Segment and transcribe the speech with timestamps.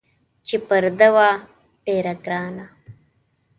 [0.47, 1.29] چې پر ده وه
[1.85, 2.65] ډېره ګرانه